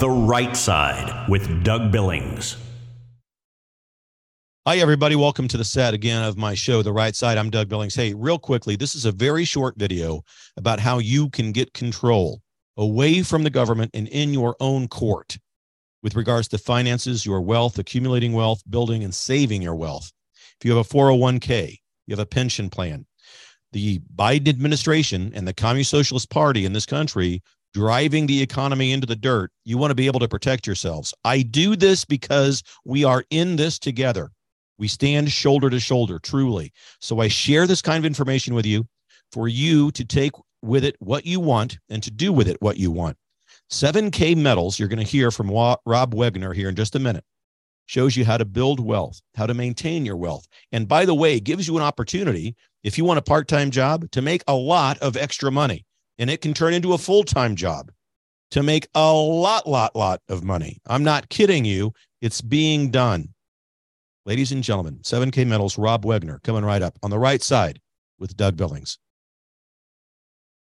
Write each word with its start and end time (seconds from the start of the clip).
The 0.00 0.08
Right 0.08 0.56
Side 0.56 1.28
with 1.28 1.62
Doug 1.62 1.92
Billings. 1.92 2.56
Hi, 4.66 4.78
everybody. 4.78 5.14
Welcome 5.14 5.46
to 5.48 5.58
the 5.58 5.64
set 5.64 5.92
again 5.92 6.24
of 6.24 6.38
my 6.38 6.54
show, 6.54 6.80
The 6.80 6.90
Right 6.90 7.14
Side. 7.14 7.36
I'm 7.36 7.50
Doug 7.50 7.68
Billings. 7.68 7.94
Hey, 7.94 8.14
real 8.14 8.38
quickly, 8.38 8.76
this 8.76 8.94
is 8.94 9.04
a 9.04 9.12
very 9.12 9.44
short 9.44 9.76
video 9.76 10.22
about 10.56 10.80
how 10.80 11.00
you 11.00 11.28
can 11.28 11.52
get 11.52 11.74
control 11.74 12.40
away 12.78 13.22
from 13.22 13.42
the 13.42 13.50
government 13.50 13.90
and 13.92 14.08
in 14.08 14.32
your 14.32 14.56
own 14.58 14.88
court 14.88 15.36
with 16.02 16.16
regards 16.16 16.48
to 16.48 16.56
finances, 16.56 17.26
your 17.26 17.42
wealth, 17.42 17.78
accumulating 17.78 18.32
wealth, 18.32 18.62
building 18.70 19.04
and 19.04 19.14
saving 19.14 19.60
your 19.60 19.76
wealth. 19.76 20.10
If 20.58 20.64
you 20.64 20.74
have 20.74 20.86
a 20.86 20.88
401k, 20.88 21.76
you 22.06 22.12
have 22.12 22.20
a 22.20 22.24
pension 22.24 22.70
plan, 22.70 23.04
the 23.72 24.00
Biden 24.16 24.48
administration 24.48 25.30
and 25.34 25.46
the 25.46 25.52
Communist 25.52 25.90
Socialist 25.90 26.30
Party 26.30 26.64
in 26.64 26.72
this 26.72 26.86
country 26.86 27.42
driving 27.72 28.26
the 28.26 28.42
economy 28.42 28.92
into 28.92 29.06
the 29.06 29.16
dirt, 29.16 29.50
you 29.64 29.78
want 29.78 29.90
to 29.90 29.94
be 29.94 30.06
able 30.06 30.20
to 30.20 30.28
protect 30.28 30.66
yourselves. 30.66 31.14
I 31.24 31.42
do 31.42 31.76
this 31.76 32.04
because 32.04 32.62
we 32.84 33.04
are 33.04 33.24
in 33.30 33.56
this 33.56 33.78
together. 33.78 34.30
We 34.78 34.88
stand 34.88 35.30
shoulder 35.30 35.70
to 35.70 35.78
shoulder, 35.78 36.18
truly. 36.18 36.72
So 37.00 37.20
I 37.20 37.28
share 37.28 37.66
this 37.66 37.82
kind 37.82 37.98
of 37.98 38.06
information 38.06 38.54
with 38.54 38.66
you 38.66 38.86
for 39.30 39.46
you 39.46 39.90
to 39.92 40.04
take 40.04 40.32
with 40.62 40.84
it 40.84 40.96
what 40.98 41.26
you 41.26 41.40
want 41.40 41.78
and 41.88 42.02
to 42.02 42.10
do 42.10 42.32
with 42.32 42.48
it 42.48 42.56
what 42.60 42.76
you 42.78 42.90
want. 42.90 43.16
7K 43.70 44.36
Metals, 44.36 44.78
you're 44.78 44.88
going 44.88 44.98
to 44.98 45.04
hear 45.04 45.30
from 45.30 45.50
Rob 45.50 46.14
Wegner 46.14 46.54
here 46.54 46.68
in 46.68 46.74
just 46.74 46.96
a 46.96 46.98
minute, 46.98 47.24
shows 47.86 48.16
you 48.16 48.24
how 48.24 48.36
to 48.36 48.44
build 48.44 48.80
wealth, 48.80 49.20
how 49.36 49.46
to 49.46 49.54
maintain 49.54 50.04
your 50.04 50.16
wealth. 50.16 50.46
And 50.72 50.88
by 50.88 51.04
the 51.04 51.14
way, 51.14 51.38
gives 51.38 51.68
you 51.68 51.76
an 51.76 51.82
opportunity, 51.82 52.56
if 52.82 52.98
you 52.98 53.04
want 53.04 53.18
a 53.18 53.22
part 53.22 53.46
time 53.46 53.70
job, 53.70 54.10
to 54.10 54.22
make 54.22 54.42
a 54.48 54.54
lot 54.54 54.98
of 54.98 55.16
extra 55.16 55.52
money 55.52 55.84
and 56.20 56.28
it 56.28 56.42
can 56.42 56.52
turn 56.54 56.74
into 56.74 56.92
a 56.92 56.98
full 56.98 57.24
time 57.24 57.56
job 57.56 57.90
to 58.52 58.62
make 58.62 58.86
a 58.94 59.12
lot, 59.12 59.66
lot, 59.66 59.96
lot 59.96 60.20
of 60.28 60.44
money. 60.44 60.78
I'm 60.86 61.02
not 61.02 61.30
kidding 61.30 61.64
you. 61.64 61.92
It's 62.20 62.42
being 62.42 62.90
done. 62.90 63.30
Ladies 64.26 64.52
and 64.52 64.62
gentlemen, 64.62 64.98
7K 65.02 65.46
Metals, 65.46 65.78
Rob 65.78 66.04
Wegner 66.04 66.42
coming 66.42 66.64
right 66.64 66.82
up 66.82 66.98
on 67.02 67.10
the 67.10 67.18
right 67.18 67.42
side 67.42 67.80
with 68.18 68.36
Doug 68.36 68.56
Billings. 68.56 68.98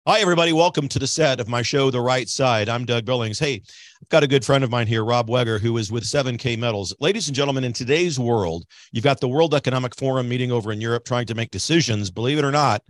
Hi, 0.06 0.20
everybody. 0.20 0.52
Welcome 0.52 0.88
to 0.88 0.98
the 0.98 1.06
set 1.06 1.40
of 1.40 1.48
my 1.48 1.62
show, 1.62 1.90
The 1.90 2.00
Right 2.00 2.28
Side. 2.28 2.68
I'm 2.68 2.84
Doug 2.84 3.06
Billings. 3.06 3.38
Hey, 3.38 3.62
I've 4.02 4.08
got 4.10 4.24
a 4.24 4.26
good 4.26 4.44
friend 4.44 4.64
of 4.64 4.70
mine 4.70 4.86
here, 4.86 5.04
Rob 5.04 5.28
Wegner, 5.28 5.60
who 5.60 5.78
is 5.78 5.90
with 5.90 6.04
7K 6.04 6.58
Metals. 6.58 6.94
Ladies 7.00 7.28
and 7.28 7.36
gentlemen, 7.36 7.64
in 7.64 7.72
today's 7.72 8.18
world, 8.18 8.64
you've 8.92 9.04
got 9.04 9.20
the 9.20 9.28
World 9.28 9.54
Economic 9.54 9.94
Forum 9.94 10.28
meeting 10.28 10.52
over 10.52 10.72
in 10.72 10.80
Europe 10.80 11.04
trying 11.06 11.26
to 11.26 11.34
make 11.34 11.52
decisions, 11.52 12.10
believe 12.10 12.38
it 12.38 12.44
or 12.44 12.50
not, 12.50 12.82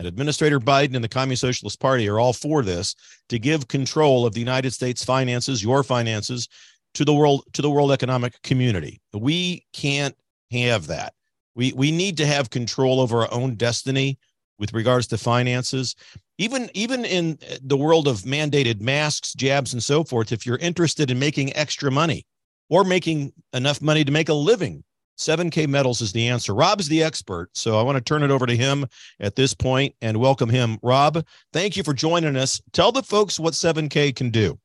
and 0.00 0.08
Administrator 0.08 0.58
Biden 0.58 0.94
and 0.94 1.04
the 1.04 1.08
Communist 1.08 1.42
Socialist 1.42 1.78
Party 1.78 2.08
are 2.08 2.18
all 2.18 2.32
for 2.32 2.62
this 2.62 2.94
to 3.28 3.38
give 3.38 3.68
control 3.68 4.24
of 4.24 4.32
the 4.32 4.40
United 4.40 4.72
States 4.72 5.04
finances, 5.04 5.62
your 5.62 5.82
finances, 5.82 6.48
to 6.94 7.04
the 7.04 7.12
world 7.12 7.44
to 7.52 7.60
the 7.60 7.70
world 7.70 7.92
economic 7.92 8.40
community. 8.42 9.00
We 9.12 9.66
can't 9.74 10.16
have 10.52 10.86
that. 10.86 11.12
We 11.54 11.72
we 11.74 11.92
need 11.92 12.16
to 12.16 12.26
have 12.26 12.48
control 12.48 12.98
over 12.98 13.20
our 13.20 13.32
own 13.32 13.56
destiny 13.56 14.18
with 14.58 14.72
regards 14.72 15.06
to 15.08 15.18
finances. 15.18 15.94
Even 16.38 16.70
even 16.72 17.04
in 17.04 17.38
the 17.62 17.76
world 17.76 18.08
of 18.08 18.22
mandated 18.22 18.80
masks, 18.80 19.34
jabs, 19.34 19.74
and 19.74 19.82
so 19.82 20.02
forth, 20.02 20.32
if 20.32 20.46
you're 20.46 20.56
interested 20.56 21.10
in 21.10 21.18
making 21.18 21.54
extra 21.54 21.90
money 21.90 22.24
or 22.70 22.84
making 22.84 23.34
enough 23.52 23.82
money 23.82 24.02
to 24.02 24.10
make 24.10 24.30
a 24.30 24.34
living 24.34 24.82
7K 25.20 25.68
Metals 25.68 26.00
is 26.00 26.12
the 26.12 26.28
answer. 26.28 26.54
Rob's 26.54 26.88
the 26.88 27.02
expert, 27.02 27.50
so 27.52 27.78
I 27.78 27.82
want 27.82 27.96
to 27.96 28.02
turn 28.02 28.22
it 28.22 28.30
over 28.30 28.46
to 28.46 28.56
him 28.56 28.86
at 29.20 29.36
this 29.36 29.52
point 29.52 29.94
and 30.00 30.16
welcome 30.16 30.48
him. 30.48 30.78
Rob, 30.82 31.24
thank 31.52 31.76
you 31.76 31.82
for 31.82 31.92
joining 31.92 32.36
us. 32.36 32.60
Tell 32.72 32.90
the 32.90 33.02
folks 33.02 33.38
what 33.38 33.52
7K 33.52 34.16
can 34.16 34.30
do. 34.30 34.58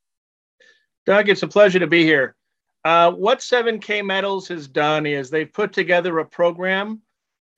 Doug, 1.05 1.29
it's 1.29 1.43
a 1.43 1.47
pleasure 1.47 1.79
to 1.79 1.87
be 1.87 2.03
here. 2.03 2.35
Uh, 2.85 3.11
what 3.11 3.39
7K 3.39 4.05
Metals 4.05 4.47
has 4.47 4.67
done 4.67 5.05
is 5.05 5.29
they've 5.29 5.51
put 5.51 5.73
together 5.73 6.19
a 6.19 6.25
program 6.25 7.01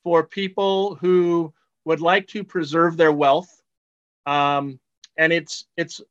for 0.04 0.26
people 0.26 0.96
who 0.96 1.54
would 1.86 2.02
like 2.02 2.28
to 2.28 2.44
preserve 2.44 2.98
their 2.98 3.12
wealth, 3.12 3.62
um, 4.26 4.80
and 5.18 5.32
it's 5.32 5.66
it's 5.78 6.02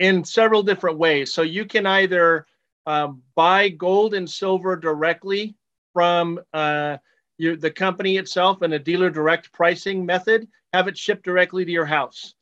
in 0.00 0.24
several 0.24 0.62
different 0.62 0.98
ways. 0.98 1.32
So 1.32 1.42
you 1.42 1.64
can 1.64 1.86
either 1.86 2.46
um, 2.86 3.22
buy 3.34 3.70
gold 3.70 4.14
and 4.14 4.28
silver 4.28 4.76
directly 4.76 5.56
from 5.94 6.38
uh, 6.52 6.98
your, 7.38 7.56
the 7.56 7.70
company 7.70 8.18
itself 8.18 8.60
and 8.60 8.74
a 8.74 8.78
dealer 8.78 9.08
direct 9.08 9.50
pricing 9.52 10.04
method, 10.04 10.46
have 10.74 10.88
it 10.88 10.98
shipped 10.98 11.24
directly 11.24 11.64
to 11.64 11.72
your 11.72 11.86
house. 11.86 12.34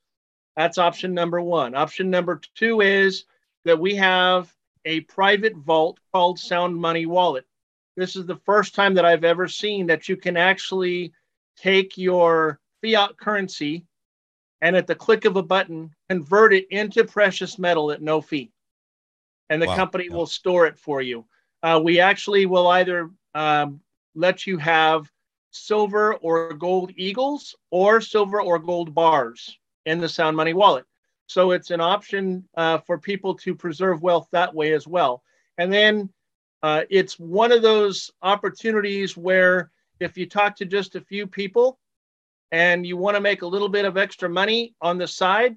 That's 0.57 0.79
option 0.79 1.15
number 1.15 1.41
one. 1.41 1.77
Option 1.77 2.11
number 2.11 2.41
two 2.57 2.81
is 2.81 3.25
that 3.65 3.79
we 3.79 3.95
have 3.95 4.53
a 4.85 5.01
private 5.03 5.55
vault 5.57 6.01
called 6.13 6.39
Sound 6.39 6.77
Money 6.77 7.07
Wallet. 7.07 7.47
This 7.97 8.17
is 8.17 8.27
the 8.27 8.41
first 8.45 8.75
time 8.75 8.95
that 8.95 9.05
I've 9.05 9.25
ever 9.25 9.47
seen 9.47 9.87
that 9.87 10.09
you 10.09 10.17
can 10.17 10.37
actually 10.37 11.13
take 11.57 11.97
your 11.97 12.59
fiat 12.83 13.17
currency 13.19 13.87
and 14.63 14.77
at 14.77 14.87
the 14.87 14.95
click 14.95 15.25
of 15.25 15.37
a 15.37 15.43
button, 15.43 15.91
convert 16.09 16.55
it 16.55 16.67
into 16.71 17.05
precious 17.05 17.59
metal 17.59 17.91
at 17.91 18.01
no 18.01 18.21
fee. 18.21 18.51
And 19.51 19.61
the 19.61 19.67
wow. 19.67 19.77
company 19.77 20.07
yeah. 20.09 20.17
will 20.17 20.27
store 20.27 20.67
it 20.67 20.79
for 20.79 21.03
you. 21.03 21.27
Uh, 21.63 21.81
we 21.83 22.01
actually 22.01 22.47
will 22.47 22.69
either 22.69 23.11
um, 23.35 23.81
let 24.15 24.47
you 24.47 24.59
have 24.59 25.11
silver 25.51 26.15
or 26.17 26.53
gold 26.55 26.93
eagles 26.97 27.55
or 27.71 28.01
silver 28.01 28.41
or 28.41 28.59
gold 28.59 28.95
bars 28.95 29.59
in 29.87 30.01
the 30.01 30.09
Sound 30.09 30.37
Money 30.37 30.55
wallet. 30.55 30.85
So 31.27 31.53
it's 31.53 31.71
an 31.71 31.81
option 31.81 32.47
uh, 32.57 32.79
for 32.79 32.99
people 32.99 33.35
to 33.37 33.55
preserve 33.55 34.03
wealth 34.03 34.29
that 34.33 34.55
way 34.55 34.73
as 34.73 34.87
well. 34.87 35.23
And 35.59 35.73
then 35.73 36.11
uh, 36.63 36.83
it's 36.91 37.19
one 37.19 37.53
of 37.53 37.63
those 37.63 38.11
opportunities 38.23 39.17
where 39.17 39.71
if 40.01 40.17
you 40.17 40.27
talk 40.27 40.57
to 40.57 40.65
just 40.65 40.95
a 40.95 41.01
few 41.01 41.27
people 41.27 41.79
and 42.51 42.87
you 42.87 42.97
want 42.97 43.17
to 43.17 43.21
make 43.21 43.43
a 43.43 43.47
little 43.47 43.69
bit 43.69 43.85
of 43.85 43.97
extra 43.97 44.29
money 44.29 44.75
on 44.81 44.99
the 44.99 45.07
side, 45.07 45.57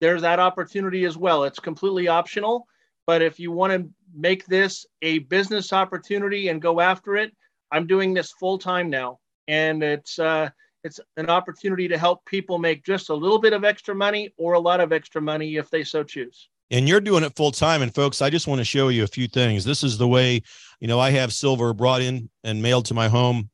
there's 0.00 0.22
that 0.22 0.40
opportunity 0.40 1.04
as 1.04 1.16
well. 1.16 1.44
It's 1.44 1.58
completely 1.58 2.08
optional. 2.08 2.66
But 3.06 3.22
if 3.22 3.38
you 3.38 3.52
want 3.52 3.72
to 3.72 3.88
make 4.14 4.46
this 4.46 4.86
a 5.02 5.20
business 5.20 5.72
opportunity 5.72 6.48
and 6.48 6.60
go 6.60 6.80
after 6.80 7.16
it, 7.16 7.34
I'm 7.70 7.86
doing 7.86 8.14
this 8.14 8.32
full 8.32 8.58
time 8.58 8.90
now, 8.90 9.18
and 9.48 9.82
it's 9.82 10.18
uh, 10.18 10.50
it's 10.84 11.00
an 11.16 11.30
opportunity 11.30 11.88
to 11.88 11.96
help 11.96 12.24
people 12.26 12.58
make 12.58 12.84
just 12.84 13.08
a 13.08 13.14
little 13.14 13.38
bit 13.38 13.52
of 13.52 13.64
extra 13.64 13.94
money 13.94 14.32
or 14.36 14.54
a 14.54 14.60
lot 14.60 14.80
of 14.80 14.92
extra 14.92 15.20
money 15.22 15.56
if 15.56 15.70
they 15.70 15.84
so 15.84 16.02
choose. 16.02 16.48
And 16.70 16.88
you're 16.88 17.00
doing 17.00 17.22
it 17.22 17.36
full 17.36 17.52
time. 17.52 17.82
And 17.82 17.94
folks, 17.94 18.22
I 18.22 18.30
just 18.30 18.46
want 18.46 18.58
to 18.58 18.64
show 18.64 18.88
you 18.88 19.04
a 19.04 19.06
few 19.06 19.28
things. 19.28 19.64
This 19.64 19.84
is 19.84 19.98
the 19.98 20.08
way, 20.08 20.42
you 20.80 20.88
know, 20.88 20.98
I 20.98 21.10
have 21.10 21.32
silver 21.32 21.72
brought 21.74 22.00
in 22.00 22.30
and 22.44 22.62
mailed 22.62 22.86
to 22.86 22.94
my 22.94 23.08
home 23.08 23.50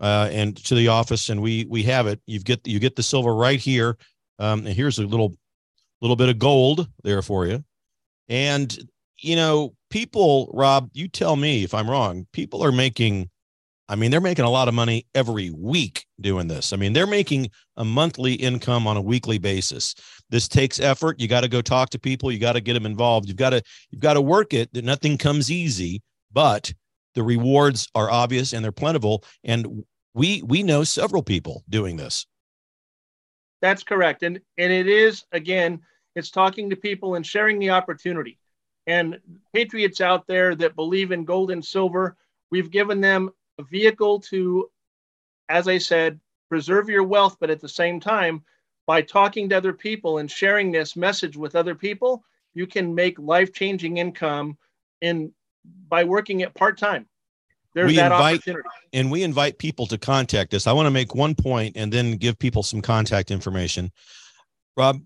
uh, 0.00 0.28
and 0.30 0.56
to 0.64 0.74
the 0.74 0.88
office, 0.88 1.30
and 1.30 1.42
we 1.42 1.66
we 1.68 1.82
have 1.84 2.06
it. 2.06 2.20
You 2.26 2.40
get 2.40 2.66
you 2.66 2.78
get 2.78 2.96
the 2.96 3.02
silver 3.02 3.34
right 3.34 3.60
here. 3.60 3.96
Um, 4.38 4.66
and 4.66 4.74
here's 4.74 4.98
a 4.98 5.06
little 5.06 5.36
little 6.00 6.16
bit 6.16 6.28
of 6.28 6.38
gold 6.38 6.88
there 7.02 7.22
for 7.22 7.46
you. 7.46 7.64
And, 8.28 8.76
you 9.18 9.36
know, 9.36 9.74
people, 9.90 10.50
Rob, 10.54 10.90
you 10.92 11.08
tell 11.08 11.36
me 11.36 11.64
if 11.64 11.74
I'm 11.74 11.88
wrong, 11.88 12.26
people 12.32 12.64
are 12.64 12.72
making, 12.72 13.30
I 13.88 13.96
mean, 13.96 14.10
they're 14.10 14.20
making 14.20 14.44
a 14.44 14.50
lot 14.50 14.68
of 14.68 14.74
money 14.74 15.06
every 15.14 15.50
week 15.50 16.04
doing 16.20 16.48
this. 16.48 16.72
I 16.72 16.76
mean, 16.76 16.92
they're 16.92 17.06
making 17.06 17.50
a 17.76 17.84
monthly 17.84 18.34
income 18.34 18.86
on 18.86 18.96
a 18.96 19.02
weekly 19.02 19.38
basis. 19.38 19.94
This 20.30 20.46
takes 20.48 20.78
effort. 20.78 21.20
You 21.20 21.28
got 21.28 21.40
to 21.40 21.48
go 21.48 21.62
talk 21.62 21.90
to 21.90 21.98
people. 21.98 22.30
You 22.30 22.38
got 22.38 22.52
to 22.52 22.60
get 22.60 22.74
them 22.74 22.86
involved. 22.86 23.28
You've 23.28 23.36
got 23.36 23.50
to, 23.50 23.62
you've 23.90 24.02
got 24.02 24.14
to 24.14 24.20
work 24.20 24.52
it. 24.52 24.72
That 24.74 24.84
nothing 24.84 25.16
comes 25.16 25.50
easy, 25.50 26.02
but 26.32 26.72
the 27.14 27.22
rewards 27.22 27.88
are 27.94 28.10
obvious 28.10 28.52
and 28.52 28.62
they're 28.62 28.72
plentiful. 28.72 29.24
And 29.42 29.84
we, 30.14 30.42
we 30.42 30.62
know 30.62 30.84
several 30.84 31.22
people 31.22 31.64
doing 31.68 31.96
this. 31.96 32.26
That's 33.62 33.82
correct. 33.82 34.22
And, 34.22 34.40
and 34.58 34.72
it 34.72 34.86
is, 34.86 35.24
again, 35.32 35.80
it's 36.14 36.30
talking 36.30 36.70
to 36.70 36.76
people 36.76 37.14
and 37.14 37.24
sharing 37.24 37.58
the 37.58 37.70
opportunity. 37.70 38.38
And 38.88 39.20
patriots 39.52 40.00
out 40.00 40.26
there 40.26 40.56
that 40.56 40.74
believe 40.74 41.12
in 41.12 41.24
gold 41.24 41.50
and 41.50 41.64
silver, 41.64 42.16
we've 42.50 42.70
given 42.70 43.00
them 43.00 43.30
a 43.58 43.62
vehicle 43.62 44.18
to, 44.20 44.70
as 45.50 45.68
I 45.68 45.76
said, 45.78 46.18
preserve 46.48 46.88
your 46.88 47.04
wealth, 47.04 47.36
but 47.38 47.50
at 47.50 47.60
the 47.60 47.68
same 47.68 48.00
time, 48.00 48.42
by 48.86 49.02
talking 49.02 49.50
to 49.50 49.56
other 49.58 49.74
people 49.74 50.18
and 50.18 50.30
sharing 50.30 50.72
this 50.72 50.96
message 50.96 51.36
with 51.36 51.54
other 51.54 51.74
people, 51.74 52.24
you 52.54 52.66
can 52.66 52.94
make 52.94 53.18
life-changing 53.18 53.98
income 53.98 54.56
in 55.02 55.32
by 55.90 56.04
working 56.04 56.40
it 56.40 56.54
part-time. 56.54 57.06
There's 57.74 57.88
we 57.88 57.96
that 57.96 58.10
invite, 58.10 58.36
opportunity. 58.36 58.68
And 58.94 59.10
we 59.10 59.22
invite 59.22 59.58
people 59.58 59.86
to 59.88 59.98
contact 59.98 60.54
us. 60.54 60.66
I 60.66 60.72
want 60.72 60.86
to 60.86 60.90
make 60.90 61.14
one 61.14 61.34
point 61.34 61.76
and 61.76 61.92
then 61.92 62.12
give 62.12 62.38
people 62.38 62.62
some 62.62 62.80
contact 62.80 63.30
information. 63.30 63.92
Rob, 64.78 65.02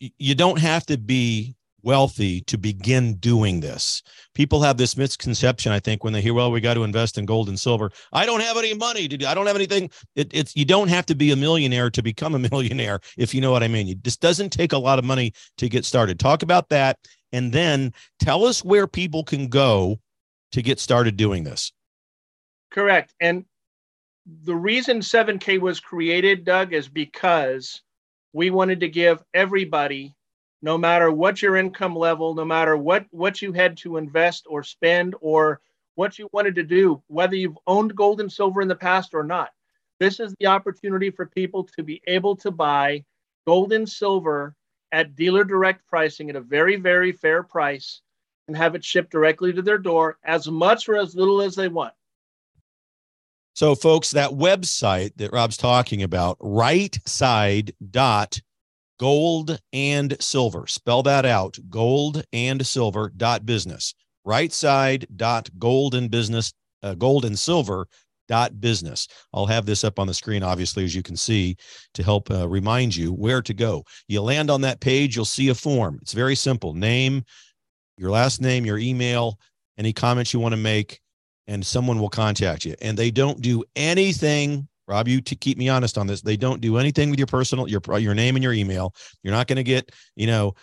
you 0.00 0.34
don't 0.34 0.58
have 0.58 0.86
to 0.86 0.96
be 0.96 1.54
wealthy 1.86 2.42
to 2.42 2.58
begin 2.58 3.14
doing 3.14 3.60
this. 3.60 4.02
People 4.34 4.60
have 4.62 4.76
this 4.76 4.96
misconception, 4.96 5.72
I 5.72 5.80
think, 5.80 6.04
when 6.04 6.12
they 6.12 6.20
hear, 6.20 6.34
well, 6.34 6.50
we 6.50 6.60
got 6.60 6.74
to 6.74 6.84
invest 6.84 7.16
in 7.16 7.24
gold 7.24 7.48
and 7.48 7.58
silver. 7.58 7.90
I 8.12 8.26
don't 8.26 8.42
have 8.42 8.58
any 8.58 8.74
money 8.74 9.08
to 9.08 9.16
do. 9.16 9.26
I 9.26 9.32
don't 9.34 9.46
have 9.46 9.56
anything. 9.56 9.90
It, 10.16 10.28
it's 10.34 10.54
you 10.54 10.64
don't 10.64 10.88
have 10.88 11.06
to 11.06 11.14
be 11.14 11.30
a 11.30 11.36
millionaire 11.36 11.88
to 11.90 12.02
become 12.02 12.34
a 12.34 12.38
millionaire, 12.50 13.00
if 13.16 13.32
you 13.32 13.40
know 13.40 13.52
what 13.52 13.62
I 13.62 13.68
mean. 13.68 13.88
It 13.88 14.02
just 14.02 14.20
doesn't 14.20 14.50
take 14.50 14.72
a 14.72 14.78
lot 14.78 14.98
of 14.98 15.04
money 15.04 15.32
to 15.58 15.68
get 15.68 15.84
started. 15.84 16.18
Talk 16.18 16.42
about 16.42 16.68
that 16.70 16.98
And 17.32 17.52
then 17.52 17.92
tell 18.18 18.44
us 18.44 18.64
where 18.64 18.86
people 18.86 19.24
can 19.24 19.48
go 19.48 20.00
to 20.52 20.62
get 20.62 20.80
started 20.80 21.16
doing 21.16 21.44
this. 21.44 21.72
Correct. 22.70 23.14
And 23.20 23.44
the 24.42 24.56
reason 24.56 25.00
7K 25.00 25.60
was 25.60 25.78
created, 25.78 26.44
Doug, 26.44 26.72
is 26.72 26.88
because 26.88 27.82
we 28.32 28.50
wanted 28.50 28.80
to 28.80 28.88
give 28.88 29.22
everybody, 29.32 30.15
no 30.66 30.76
matter 30.76 31.12
what 31.12 31.40
your 31.40 31.56
income 31.56 31.94
level, 31.94 32.34
no 32.34 32.44
matter 32.44 32.76
what, 32.76 33.06
what 33.12 33.40
you 33.40 33.52
had 33.52 33.76
to 33.76 33.98
invest 33.98 34.48
or 34.50 34.64
spend 34.64 35.14
or 35.20 35.60
what 35.94 36.18
you 36.18 36.28
wanted 36.32 36.56
to 36.56 36.64
do, 36.64 37.00
whether 37.06 37.36
you've 37.36 37.56
owned 37.68 37.94
gold 37.94 38.20
and 38.20 38.32
silver 38.32 38.60
in 38.60 38.66
the 38.66 38.74
past 38.74 39.14
or 39.14 39.22
not, 39.22 39.50
this 40.00 40.18
is 40.18 40.34
the 40.40 40.46
opportunity 40.48 41.08
for 41.08 41.24
people 41.24 41.62
to 41.76 41.84
be 41.84 42.02
able 42.08 42.34
to 42.34 42.50
buy 42.50 43.04
gold 43.46 43.72
and 43.72 43.88
silver 43.88 44.56
at 44.90 45.14
dealer 45.14 45.44
direct 45.44 45.86
pricing 45.86 46.30
at 46.30 46.34
a 46.34 46.40
very, 46.40 46.74
very 46.74 47.12
fair 47.12 47.44
price 47.44 48.00
and 48.48 48.56
have 48.56 48.74
it 48.74 48.84
shipped 48.84 49.12
directly 49.12 49.52
to 49.52 49.62
their 49.62 49.78
door 49.78 50.18
as 50.24 50.48
much 50.48 50.88
or 50.88 50.96
as 50.96 51.14
little 51.14 51.42
as 51.42 51.54
they 51.54 51.68
want. 51.68 51.94
So, 53.54 53.76
folks, 53.76 54.10
that 54.10 54.32
website 54.32 55.12
that 55.16 55.32
Rob's 55.32 55.56
talking 55.56 56.02
about, 56.02 56.38
right 56.40 56.98
side 57.06 57.72
dot 57.88 58.40
gold 58.98 59.58
and 59.72 60.16
silver, 60.20 60.66
spell 60.66 61.02
that 61.02 61.24
out 61.24 61.58
gold 61.68 62.24
and 62.32 62.66
silver 62.66 63.12
dot 63.16 63.46
business, 63.46 63.94
right 64.24 64.52
side 64.52 65.06
dot 65.16 65.48
gold 65.58 65.94
and 65.94 66.10
business, 66.10 66.52
uh, 66.82 66.94
gold 66.94 67.24
and 67.24 67.38
silver 67.38 67.86
dot 68.28 68.60
business. 68.60 69.06
I'll 69.32 69.46
have 69.46 69.66
this 69.66 69.84
up 69.84 69.98
on 69.98 70.06
the 70.06 70.14
screen, 70.14 70.42
obviously, 70.42 70.84
as 70.84 70.94
you 70.94 71.02
can 71.02 71.16
see, 71.16 71.56
to 71.94 72.02
help 72.02 72.30
uh, 72.30 72.48
remind 72.48 72.96
you 72.96 73.12
where 73.12 73.42
to 73.42 73.54
go. 73.54 73.84
You 74.08 74.22
land 74.22 74.50
on 74.50 74.60
that 74.62 74.80
page, 74.80 75.14
you'll 75.14 75.24
see 75.24 75.48
a 75.48 75.54
form. 75.54 75.98
It's 76.02 76.12
very 76.12 76.34
simple 76.34 76.74
name, 76.74 77.22
your 77.96 78.10
last 78.10 78.40
name, 78.40 78.66
your 78.66 78.78
email, 78.78 79.38
any 79.78 79.92
comments 79.92 80.32
you 80.32 80.40
want 80.40 80.52
to 80.52 80.60
make 80.60 81.00
and 81.46 81.64
someone 81.64 82.00
will 82.00 82.08
contact 82.08 82.64
you. 82.64 82.74
And 82.80 82.96
they 82.96 83.10
don't 83.10 83.40
do 83.40 83.64
anything. 83.74 84.68
Rob, 84.88 85.08
you 85.08 85.20
to 85.20 85.34
keep 85.34 85.58
me 85.58 85.68
honest 85.68 85.98
on 85.98 86.06
this. 86.06 86.22
They 86.22 86.36
don't 86.36 86.60
do 86.60 86.76
anything 86.76 87.10
with 87.10 87.18
your 87.18 87.26
personal 87.26 87.68
your 87.68 87.80
your 87.98 88.14
name 88.14 88.36
and 88.36 88.42
your 88.42 88.52
email. 88.52 88.94
You're 89.22 89.34
not 89.34 89.46
going 89.46 89.56
to 89.56 89.64
get 89.64 89.90
you 90.14 90.26
know 90.26 90.54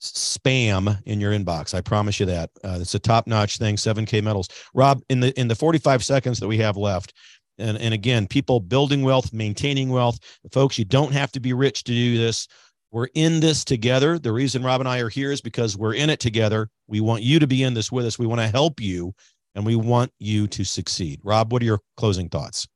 spam 0.00 1.00
in 1.04 1.20
your 1.20 1.32
inbox. 1.32 1.74
I 1.74 1.80
promise 1.80 2.18
you 2.18 2.26
that. 2.26 2.50
Uh, 2.64 2.78
it's 2.80 2.94
a 2.94 2.98
top 2.98 3.26
notch 3.26 3.58
thing. 3.58 3.76
7K 3.76 4.22
metals. 4.22 4.48
Rob, 4.74 5.02
in 5.08 5.20
the 5.20 5.38
in 5.38 5.48
the 5.48 5.54
45 5.54 6.04
seconds 6.04 6.40
that 6.40 6.48
we 6.48 6.58
have 6.58 6.76
left, 6.76 7.12
and 7.58 7.78
and 7.78 7.94
again, 7.94 8.26
people 8.26 8.60
building 8.60 9.02
wealth, 9.02 9.32
maintaining 9.32 9.90
wealth, 9.90 10.18
folks. 10.52 10.78
You 10.78 10.84
don't 10.84 11.12
have 11.12 11.32
to 11.32 11.40
be 11.40 11.52
rich 11.52 11.84
to 11.84 11.92
do 11.92 12.18
this. 12.18 12.48
We're 12.92 13.08
in 13.14 13.38
this 13.38 13.64
together. 13.64 14.18
The 14.18 14.32
reason 14.32 14.64
Rob 14.64 14.80
and 14.80 14.88
I 14.88 14.98
are 14.98 15.08
here 15.08 15.30
is 15.30 15.40
because 15.40 15.76
we're 15.76 15.94
in 15.94 16.10
it 16.10 16.18
together. 16.18 16.68
We 16.88 17.00
want 17.00 17.22
you 17.22 17.38
to 17.38 17.46
be 17.46 17.62
in 17.62 17.74
this 17.74 17.92
with 17.92 18.04
us. 18.04 18.18
We 18.18 18.26
want 18.26 18.40
to 18.40 18.48
help 18.48 18.80
you 18.80 19.14
and 19.54 19.64
we 19.64 19.76
want 19.76 20.12
you 20.18 20.48
to 20.48 20.64
succeed. 20.64 21.20
Rob, 21.22 21.52
what 21.52 21.62
are 21.62 21.66
your 21.66 21.80
closing 21.96 22.28
thoughts? 22.28 22.66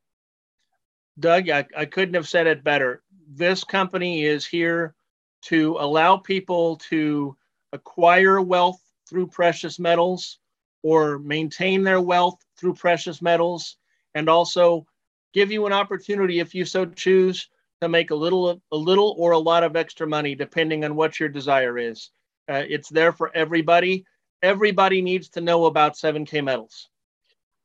Doug, 1.19 1.49
I, 1.49 1.67
I 1.77 1.85
couldn't 1.85 2.15
have 2.15 2.29
said 2.29 2.47
it 2.47 2.65
better. 2.65 3.03
This 3.29 3.65
company 3.65 4.25
is 4.25 4.47
here 4.47 4.95
to 5.43 5.77
allow 5.79 6.17
people 6.17 6.77
to 6.89 7.37
acquire 7.73 8.41
wealth 8.41 8.81
through 9.09 9.29
precious 9.29 9.79
metals 9.79 10.39
or 10.83 11.19
maintain 11.19 11.83
their 11.83 12.01
wealth 12.01 12.39
through 12.59 12.75
precious 12.75 13.21
metals 13.21 13.77
and 14.15 14.29
also 14.29 14.87
give 15.33 15.51
you 15.51 15.67
an 15.67 15.73
opportunity 15.73 16.41
if 16.41 16.55
you 16.55 16.65
so 16.65 16.87
choose 16.87 17.49
to 17.81 17.89
make 17.89 18.11
a 18.11 18.15
little 18.15 18.63
a 18.73 18.77
little 18.77 19.15
or 19.19 19.33
a 19.33 19.39
lot 19.39 19.65
of 19.65 19.77
extra 19.77 20.07
money 20.07 20.35
depending 20.35 20.85
on 20.85 20.95
what 20.95 21.19
your 21.19 21.29
desire 21.29 21.77
is 21.77 22.11
uh, 22.49 22.63
it's 22.67 22.89
there 22.89 23.13
for 23.13 23.35
everybody 23.35 24.07
everybody 24.45 25.01
needs 25.01 25.31
to 25.31 25.41
know 25.41 25.65
about 25.65 25.95
7K 25.95 26.45
metals. 26.45 26.91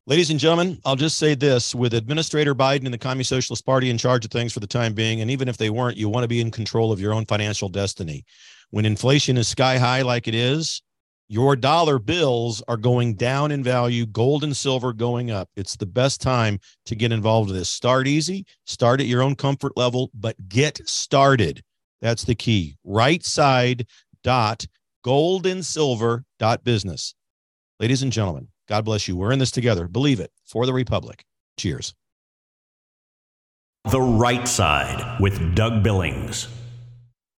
Ladies 0.10 0.32
and 0.32 0.40
gentlemen, 0.40 0.80
I'll 0.86 0.96
just 0.96 1.20
say 1.20 1.36
this 1.36 1.76
with 1.76 1.94
Administrator 1.94 2.56
Biden 2.56 2.86
and 2.86 2.94
the 2.96 2.98
Communist 2.98 3.30
Socialist 3.30 3.64
Party 3.64 3.92
in 3.92 3.98
charge 4.00 4.26
of 4.26 4.32
things 4.32 4.52
for 4.52 4.60
the 4.60 4.66
time 4.66 4.96
being, 4.96 5.22
and 5.22 5.30
even 5.30 5.48
if 5.48 5.58
they 5.58 5.70
weren't, 5.70 5.98
you 5.98 6.10
want 6.10 6.24
to 6.24 6.28
be 6.28 6.42
in 6.42 6.50
control 6.50 6.92
of 6.92 7.00
your 7.00 7.14
own 7.14 7.28
financial 7.28 7.70
destiny. 7.70 8.26
When 8.72 8.88
inflation 8.88 9.38
is 9.38 9.48
sky 9.48 9.78
high 9.78 10.02
like 10.02 10.28
it 10.28 10.34
is, 10.34 10.82
your 11.28 11.56
dollar 11.56 12.00
bills 12.00 12.64
are 12.68 12.76
going 12.76 13.18
down 13.18 13.52
in 13.52 13.64
value, 13.64 14.08
gold 14.08 14.44
and 14.44 14.58
silver 14.58 14.94
going 14.94 15.30
up. 15.30 15.48
It's 15.56 15.76
the 15.76 15.86
best 15.86 16.22
time 16.22 16.60
to 16.88 16.96
get 16.96 17.12
involved 17.12 17.52
with 17.52 17.60
this. 17.60 17.70
Start 17.70 18.08
easy, 18.08 18.48
start 18.66 19.02
at 19.02 19.06
your 19.06 19.22
own 19.22 19.36
comfort 19.36 19.74
level, 19.78 20.10
but 20.16 20.36
get 20.50 20.82
started. 20.90 21.62
That's 22.02 22.24
the 22.24 22.34
key. 22.34 22.78
Right 22.84 23.24
side 23.24 23.86
dot 24.24 24.66
gold 25.04 25.46
and 25.46 25.64
silver 25.64 26.24
dot 26.40 26.64
business. 26.64 27.14
Ladies 27.80 28.02
and 28.02 28.12
gentlemen, 28.12 28.48
God 28.70 28.86
bless 28.86 29.08
you. 29.08 29.18
We're 29.18 29.32
in 29.32 29.40
this 29.40 29.50
together. 29.50 29.88
Believe 29.88 30.20
it 30.20 30.32
for 30.46 30.68
the 30.68 30.74
Republic. 30.74 31.26
Cheers. 31.58 31.96
The 33.90 34.00
Right 34.00 34.48
Side 34.48 35.20
with 35.20 35.56
Doug 35.56 35.82
Billings. 35.82 36.48